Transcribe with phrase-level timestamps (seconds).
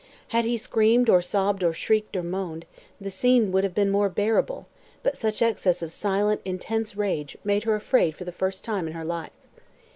[0.29, 2.65] Had he screamed, or sobbed, or shrieked, or moaned,
[2.99, 4.67] the scene would have been more bearable,
[5.03, 8.93] but such excess of silent, intense rage, made her afraid for the first time in
[8.93, 9.29] her life.